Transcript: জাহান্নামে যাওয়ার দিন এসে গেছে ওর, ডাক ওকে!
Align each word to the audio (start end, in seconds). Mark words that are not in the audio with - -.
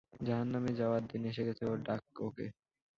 জাহান্নামে 0.21 0.71
যাওয়ার 0.79 1.01
দিন 1.11 1.21
এসে 1.31 1.43
গেছে 1.47 1.63
ওর, 1.65 1.77
ডাক 1.87 2.01
ওকে! 2.19 2.45